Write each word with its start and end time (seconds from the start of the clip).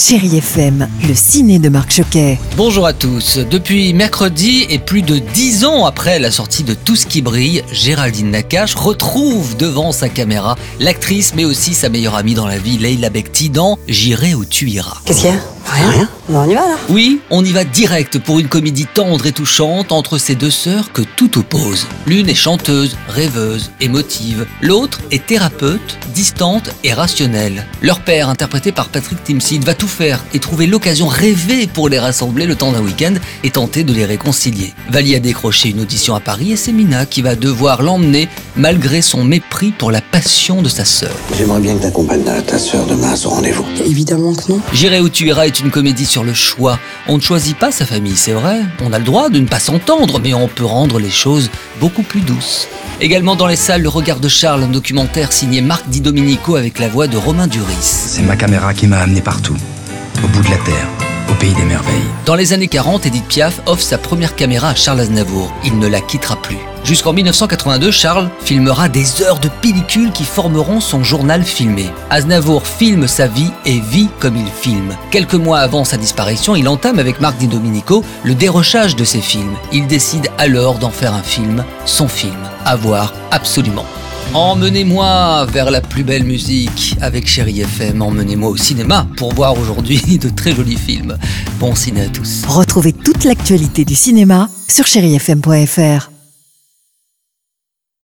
Chérie 0.00 0.38
FM, 0.38 0.88
le 1.06 1.14
ciné 1.14 1.58
de 1.58 1.68
Marc 1.68 1.92
Choquet. 1.92 2.38
Bonjour 2.56 2.86
à 2.86 2.94
tous. 2.94 3.36
Depuis 3.36 3.92
mercredi 3.92 4.64
et 4.70 4.78
plus 4.78 5.02
de 5.02 5.18
dix 5.18 5.66
ans 5.66 5.84
après 5.84 6.18
la 6.18 6.30
sortie 6.30 6.62
de 6.62 6.72
Tout 6.72 6.96
ce 6.96 7.04
qui 7.04 7.20
brille, 7.20 7.62
Géraldine 7.70 8.30
Nakache 8.30 8.74
retrouve 8.76 9.58
devant 9.58 9.92
sa 9.92 10.08
caméra 10.08 10.56
l'actrice 10.78 11.34
mais 11.36 11.44
aussi 11.44 11.74
sa 11.74 11.90
meilleure 11.90 12.14
amie 12.14 12.32
dans 12.32 12.46
la 12.46 12.56
vie, 12.56 12.78
Leila 12.78 13.10
Bekti 13.10 13.50
dans 13.50 13.78
J'irai 13.88 14.34
où 14.34 14.46
tu 14.46 14.70
iras. 14.70 14.96
Qu'est-ce 15.04 15.20
qu'il 15.20 15.30
y 15.30 15.32
a? 15.34 15.59
Rien. 15.70 16.08
Bon, 16.28 16.40
on 16.40 16.48
y 16.48 16.54
va 16.54 16.60
là. 16.66 16.76
Oui, 16.88 17.20
on 17.30 17.44
y 17.44 17.52
va 17.52 17.64
direct 17.64 18.18
pour 18.18 18.38
une 18.40 18.48
comédie 18.48 18.86
tendre 18.86 19.26
et 19.26 19.32
touchante 19.32 19.92
entre 19.92 20.18
ces 20.18 20.34
deux 20.34 20.50
sœurs 20.50 20.92
que 20.92 21.02
tout 21.02 21.38
oppose. 21.38 21.86
L'une 22.06 22.28
est 22.28 22.34
chanteuse, 22.34 22.96
rêveuse, 23.08 23.70
émotive. 23.80 24.46
L'autre 24.62 25.00
est 25.10 25.26
thérapeute, 25.26 25.98
distante 26.14 26.70
et 26.82 26.92
rationnelle. 26.92 27.66
Leur 27.82 28.00
père, 28.00 28.28
interprété 28.28 28.72
par 28.72 28.88
Patrick 28.88 29.22
Timsit, 29.22 29.60
va 29.60 29.74
tout 29.74 29.88
faire 29.88 30.24
et 30.34 30.38
trouver 30.38 30.66
l'occasion 30.66 31.06
rêvée 31.06 31.66
pour 31.66 31.88
les 31.88 31.98
rassembler 31.98 32.46
le 32.46 32.56
temps 32.56 32.72
d'un 32.72 32.82
week-end 32.82 33.14
et 33.44 33.50
tenter 33.50 33.84
de 33.84 33.92
les 33.92 34.04
réconcilier. 34.04 34.74
Vali 34.90 35.14
a 35.14 35.20
décroché 35.20 35.70
une 35.70 35.80
audition 35.80 36.14
à 36.14 36.20
Paris 36.20 36.52
et 36.52 36.56
c'est 36.56 36.72
Mina 36.72 37.06
qui 37.06 37.22
va 37.22 37.36
devoir 37.36 37.82
l'emmener 37.82 38.28
malgré 38.56 39.02
son 39.02 39.24
mépris 39.24 39.72
pour 39.72 39.90
la 39.90 40.00
passion 40.00 40.62
de 40.62 40.68
sa 40.68 40.84
sœur. 40.84 41.14
J'aimerais 41.36 41.60
bien 41.60 41.76
que 41.76 41.82
t'accompagnes 41.82 42.24
ta 42.46 42.58
sœur 42.58 42.86
demain 42.86 43.12
à 43.12 43.16
son 43.16 43.30
rendez-vous. 43.30 43.64
Évidemment 43.84 44.34
que 44.34 44.52
non. 44.52 44.60
J'irai 44.72 45.00
où 45.00 45.08
tu 45.08 45.26
iras 45.26 45.46
une 45.60 45.70
comédie 45.70 46.06
sur 46.06 46.24
le 46.24 46.34
choix. 46.34 46.78
On 47.06 47.16
ne 47.16 47.22
choisit 47.22 47.56
pas 47.56 47.70
sa 47.70 47.86
famille, 47.86 48.16
c'est 48.16 48.32
vrai. 48.32 48.60
On 48.82 48.92
a 48.92 48.98
le 48.98 49.04
droit 49.04 49.28
de 49.28 49.38
ne 49.38 49.46
pas 49.46 49.60
s'entendre, 49.60 50.20
mais 50.20 50.34
on 50.34 50.48
peut 50.48 50.64
rendre 50.64 50.98
les 50.98 51.10
choses 51.10 51.50
beaucoup 51.80 52.02
plus 52.02 52.20
douces. 52.20 52.68
Également 53.00 53.36
dans 53.36 53.46
les 53.46 53.56
salles, 53.56 53.82
Le 53.82 53.88
Regard 53.88 54.20
de 54.20 54.28
Charles, 54.28 54.64
un 54.64 54.68
documentaire 54.68 55.32
signé 55.32 55.60
Marc 55.60 55.88
Di 55.88 56.00
Domenico 56.00 56.56
avec 56.56 56.78
la 56.78 56.88
voix 56.88 57.06
de 57.06 57.16
Romain 57.16 57.46
Duris. 57.46 57.74
C'est 57.80 58.22
ma 58.22 58.36
caméra 58.36 58.74
qui 58.74 58.86
m'a 58.86 58.98
amené 58.98 59.20
partout, 59.20 59.56
au 60.22 60.28
bout 60.28 60.42
de 60.42 60.50
la 60.50 60.58
terre, 60.58 60.88
pays 61.34 61.54
des. 61.54 61.60
Dans 62.26 62.34
les 62.34 62.52
années 62.52 62.68
40, 62.68 63.06
Edith 63.06 63.26
Piaf 63.26 63.60
offre 63.66 63.82
sa 63.82 63.98
première 63.98 64.36
caméra 64.36 64.70
à 64.70 64.74
Charles 64.74 65.00
Aznavour. 65.00 65.52
Il 65.64 65.78
ne 65.78 65.86
la 65.86 66.00
quittera 66.00 66.36
plus. 66.36 66.58
Jusqu'en 66.84 67.12
1982, 67.12 67.90
Charles 67.90 68.30
filmera 68.40 68.88
des 68.88 69.22
heures 69.22 69.38
de 69.38 69.48
pellicule 69.60 70.12
qui 70.12 70.24
formeront 70.24 70.80
son 70.80 71.04
journal 71.04 71.42
filmé. 71.42 71.90
Aznavour 72.08 72.66
filme 72.66 73.06
sa 73.06 73.26
vie 73.26 73.50
et 73.66 73.80
vit 73.80 74.08
comme 74.18 74.36
il 74.36 74.46
filme. 74.46 74.96
Quelques 75.10 75.34
mois 75.34 75.58
avant 75.58 75.84
sa 75.84 75.96
disparition, 75.96 76.56
il 76.56 76.68
entame 76.68 76.98
avec 76.98 77.20
Marc 77.20 77.36
Di 77.36 77.48
Domenico 77.48 78.04
le 78.24 78.34
dérochage 78.34 78.96
de 78.96 79.04
ses 79.04 79.20
films. 79.20 79.56
Il 79.72 79.86
décide 79.86 80.28
alors 80.38 80.78
d'en 80.78 80.90
faire 80.90 81.14
un 81.14 81.22
film, 81.22 81.64
son 81.84 82.08
film, 82.08 82.48
à 82.64 82.76
voir 82.76 83.12
absolument. 83.30 83.86
Emmenez-moi 84.34 85.46
vers 85.46 85.70
la 85.70 85.80
plus 85.80 86.04
belle 86.04 86.24
musique 86.24 86.96
avec 87.00 87.26
Chéri 87.26 87.60
FM. 87.60 88.00
Emmenez-moi 88.02 88.48
au 88.50 88.56
cinéma 88.56 89.06
pour 89.16 89.34
voir 89.34 89.58
aujourd'hui 89.58 90.18
de 90.22 90.28
très 90.28 90.54
jolis 90.54 90.76
films. 90.76 91.16
Bon 91.58 91.74
ciné 91.74 92.02
à 92.02 92.08
tous. 92.08 92.44
Retrouvez 92.46 92.92
toute 92.92 93.24
l'actualité 93.24 93.84
du 93.84 93.94
cinéma 93.94 94.48
sur 94.68 94.86
chérifm.fr. 94.86 96.09